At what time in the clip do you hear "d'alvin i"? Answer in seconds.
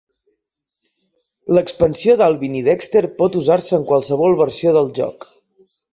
2.21-2.63